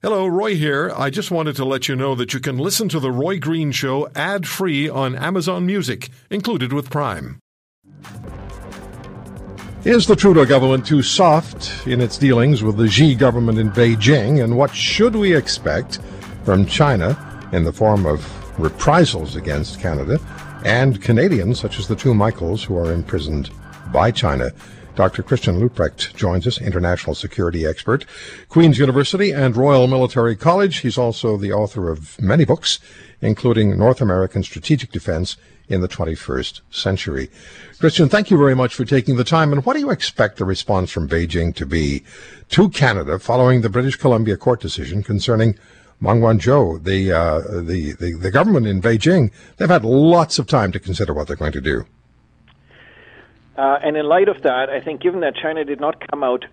[0.00, 0.92] Hello, Roy here.
[0.94, 3.72] I just wanted to let you know that you can listen to The Roy Green
[3.72, 7.40] Show ad free on Amazon Music, included with Prime.
[9.84, 14.40] Is the Trudeau government too soft in its dealings with the Xi government in Beijing?
[14.40, 15.98] And what should we expect
[16.44, 17.18] from China
[17.50, 18.24] in the form of
[18.56, 20.20] reprisals against Canada
[20.64, 23.50] and Canadians, such as the two Michaels who are imprisoned
[23.92, 24.52] by China?
[24.98, 25.22] Dr.
[25.22, 28.04] Christian Leuprecht joins us, international security expert,
[28.48, 30.78] Queen's University and Royal Military College.
[30.78, 32.80] He's also the author of many books,
[33.20, 35.36] including North American Strategic Defense
[35.68, 37.30] in the 21st Century.
[37.78, 39.52] Christian, thank you very much for taking the time.
[39.52, 42.02] And what do you expect the response from Beijing to be
[42.48, 45.56] to Canada following the British Columbia court decision concerning
[46.00, 50.72] Meng Wanzhou, the, uh, the, the, the government in Beijing, they've had lots of time
[50.72, 51.86] to consider what they're going to do.
[53.58, 56.44] Uh, and in light of that, I think given that China did not come out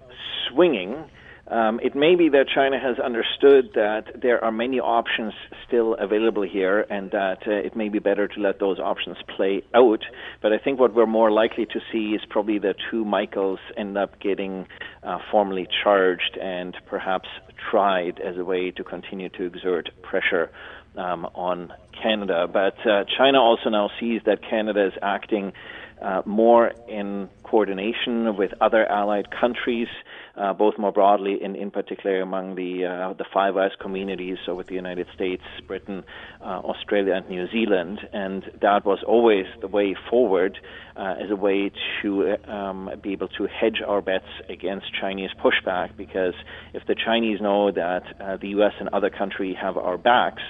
[0.49, 1.05] swinging,
[1.47, 5.33] um, it may be that China has understood that there are many options
[5.67, 9.61] still available here and that uh, it may be better to let those options play
[9.75, 10.03] out.
[10.41, 13.95] But I think what we're more likely to see is probably the two Michaels end
[13.95, 14.65] up getting
[15.03, 17.29] uh, formally charged and perhaps
[17.69, 20.49] tried as a way to continue to exert pressure
[20.97, 21.71] um, on
[22.01, 22.47] Canada.
[22.51, 25.53] But uh, China also now sees that Canada is acting
[26.01, 29.87] uh, more in coordination with other allied countries,
[30.35, 34.55] uh, both more broadly and in particular among the uh, the Five Eyes communities, so
[34.55, 36.03] with the United States, Britain,
[36.41, 40.57] uh, Australia, and New Zealand, and that was always the way forward
[40.97, 41.71] uh, as a way
[42.01, 45.95] to um, be able to hedge our bets against Chinese pushback.
[45.95, 46.33] Because
[46.73, 48.73] if the Chinese know that uh, the U.S.
[48.79, 50.43] and other countries have our backs,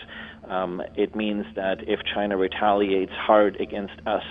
[0.49, 4.23] um, it means that if China retaliates hard against us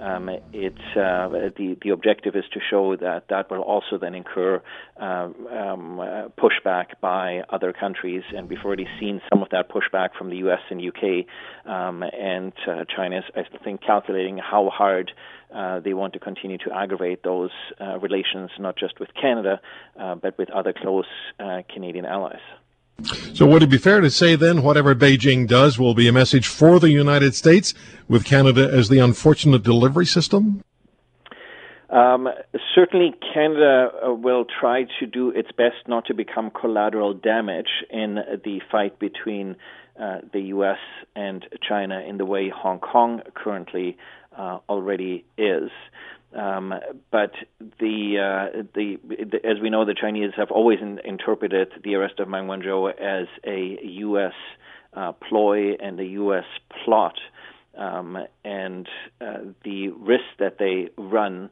[0.00, 4.62] um, it, uh, the, the objective is to show that that will also then incur
[5.00, 10.10] uh, um, uh, pushback by other countries, and we've already seen some of that pushback
[10.16, 10.60] from the U.S.
[10.70, 11.26] and U.K.
[11.66, 15.12] Um, and uh, China is, I think, calculating how hard
[15.54, 19.60] uh, they want to continue to aggravate those uh, relations, not just with Canada,
[19.96, 21.06] but with other close
[21.72, 22.40] Canadian allies.
[23.04, 26.48] So would it be fair to say then whatever Beijing does will be a message
[26.48, 27.72] for the United States
[28.08, 30.64] with Canada as the unfortunate delivery system?
[31.90, 32.28] Um,
[32.74, 38.16] certainly, Canada uh, will try to do its best not to become collateral damage in
[38.44, 39.54] the fight between
[40.00, 40.78] uh, the U.S.
[41.16, 43.96] and China in the way Hong Kong currently
[44.36, 45.70] uh, already is.
[46.36, 46.74] Um,
[47.10, 47.32] but
[47.80, 52.20] the, uh, the, the, as we know, the Chinese have always in, interpreted the arrest
[52.20, 54.34] of Meng Wanzhou as a U.S.
[54.92, 56.44] Uh, ploy and a U.S.
[56.84, 57.14] plot,
[57.76, 58.86] um, and
[59.20, 61.50] uh, the risk that they run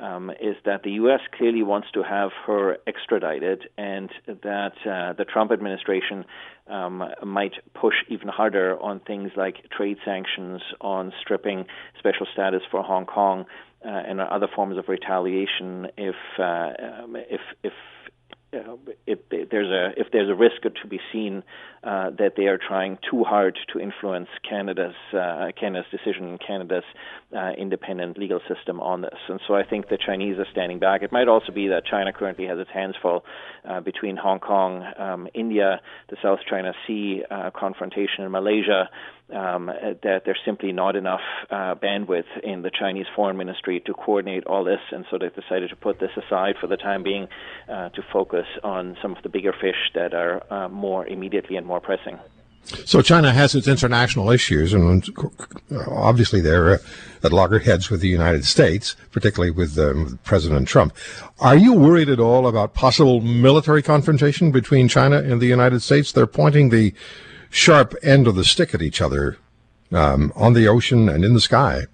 [0.00, 1.20] um, is that the U.S.
[1.36, 6.24] clearly wants to have her extradited, and that uh, the Trump administration
[6.68, 11.66] um, might push even harder on things like trade sanctions, on stripping
[11.98, 13.44] special status for Hong Kong,
[13.84, 16.42] uh, and other forms of retaliation if uh,
[17.02, 17.72] um, if if
[18.52, 18.76] uh,
[19.06, 21.42] if there's a if there's a risk to be seen
[21.84, 26.84] uh, that they are trying too hard to influence Canada's uh, Canada's decision, Canada's
[27.36, 29.18] uh, independent legal system on this.
[29.28, 31.02] And so I think the Chinese are standing back.
[31.02, 33.24] It might also be that China currently has its hands full
[33.68, 38.88] uh, between Hong Kong, um, India, the South China Sea uh, confrontation in Malaysia.
[39.30, 44.46] Um, that there's simply not enough uh, bandwidth in the Chinese foreign ministry to coordinate
[44.46, 47.28] all this, and so they've decided to put this aside for the time being
[47.68, 51.66] uh, to focus on some of the bigger fish that are uh, more immediately and
[51.66, 52.18] more pressing.
[52.84, 55.06] So China has its international issues, and
[55.88, 56.78] obviously they're uh,
[57.22, 60.94] at loggerheads with the United States, particularly with um, President Trump.
[61.40, 66.12] Are you worried at all about possible military confrontation between China and the United States?
[66.12, 66.92] They're pointing the
[67.50, 69.38] sharp end of the stick at each other
[69.92, 71.86] um, on the ocean and in the sky.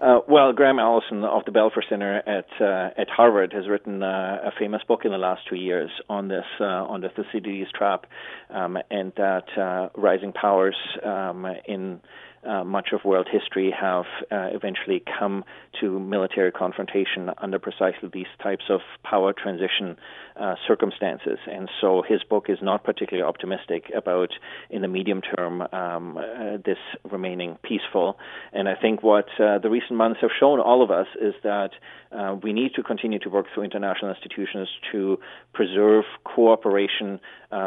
[0.00, 4.38] Uh, well, Graham Allison of the Belfer Center at uh, at Harvard has written uh,
[4.44, 8.06] a famous book in the last two years on this uh, on the Thucydides trap,
[8.50, 12.00] um, and that uh, rising powers um, in
[12.48, 15.44] uh, much of world history have uh, eventually come
[15.80, 19.96] to military confrontation under precisely these types of power transition
[20.40, 21.38] uh, circumstances.
[21.50, 24.30] And so his book is not particularly optimistic about,
[24.70, 26.78] in the medium term, um, uh, this
[27.10, 28.18] remaining peaceful.
[28.52, 31.70] And I think what uh, the recent months have shown all of us is that
[32.42, 35.18] we need to continue to work through international institutions to
[35.52, 37.20] preserve cooperation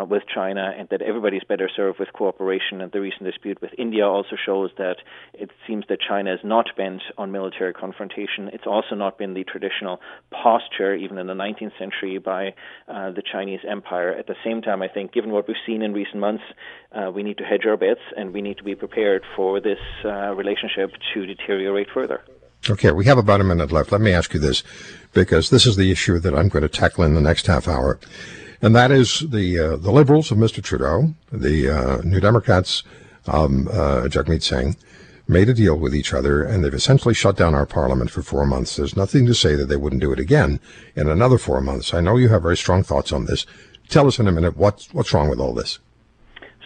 [0.10, 2.81] with China and that everybody's better served with cooperation.
[2.81, 4.97] And the recent dispute with India also shows that
[5.33, 8.50] it seems that China is not bent on military confrontation.
[8.53, 10.00] It's also not been the traditional
[10.31, 12.53] posture, even in the 19th century, by
[12.88, 14.13] uh, the Chinese empire.
[14.13, 16.44] At the same time, I think, given what we've seen in recent months,
[16.91, 19.79] uh, we need to hedge our bets and we need to be prepared for this
[20.06, 22.21] uh, relationship to deteriorate further.
[22.69, 23.91] Okay, we have about a minute left.
[23.91, 24.63] Let me ask you this,
[25.13, 28.00] because this is the issue that I'm going to tackle in the next half hour,
[28.62, 30.63] and that is the uh, the Liberals of Mr.
[30.63, 32.83] Trudeau, the uh, New Democrats,
[33.27, 34.75] um, uh, Jagmeet Singh,
[35.27, 38.45] made a deal with each other, and they've essentially shut down our parliament for four
[38.45, 38.75] months.
[38.75, 40.59] There's nothing to say that they wouldn't do it again
[40.95, 41.94] in another four months.
[41.94, 43.45] I know you have very strong thoughts on this.
[43.88, 45.79] Tell us in a minute what's what's wrong with all this.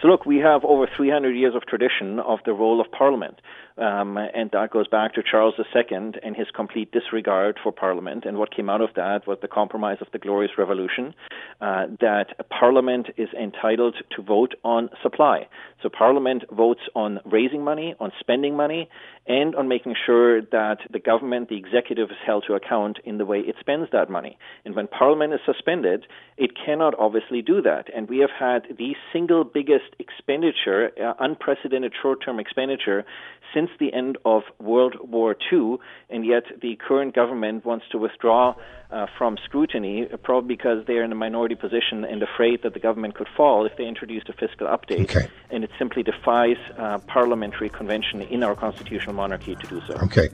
[0.00, 3.40] So, look, we have over 300 years of tradition of the role of Parliament.
[3.78, 8.24] Um, and that goes back to Charles II and his complete disregard for Parliament.
[8.24, 11.14] And what came out of that was the compromise of the Glorious Revolution
[11.60, 15.46] uh, that Parliament is entitled to vote on supply.
[15.82, 18.88] So Parliament votes on raising money, on spending money,
[19.26, 23.24] and on making sure that the government, the executive, is held to account in the
[23.24, 24.38] way it spends that money.
[24.64, 26.06] And when Parliament is suspended,
[26.36, 27.86] it cannot obviously do that.
[27.94, 33.04] And we have had the single biggest expenditure, uh, unprecedented short term expenditure,
[33.52, 35.76] since the end of World War II,
[36.10, 38.54] and yet the current government wants to withdraw
[38.90, 43.14] uh, from scrutiny, probably because they're in a minority position and afraid that the government
[43.14, 45.10] could fall if they introduced a fiscal update.
[45.10, 45.28] Okay.
[45.50, 49.94] And it simply defies uh, parliamentary convention in our constitutional monarchy to do so.
[49.94, 50.28] Okay.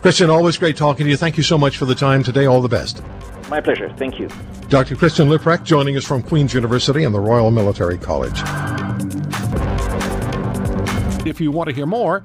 [0.00, 1.16] Christian, always great talking to you.
[1.16, 2.46] Thank you so much for the time today.
[2.46, 3.02] All the best.
[3.48, 3.92] My pleasure.
[3.96, 4.28] Thank you.
[4.68, 4.96] Dr.
[4.96, 8.40] Christian Leuprecht joining us from Queen's University and the Royal Military College.
[11.26, 12.24] If you want to hear more,